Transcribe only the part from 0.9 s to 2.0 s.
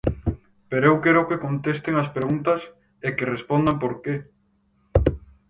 eu quero que contesten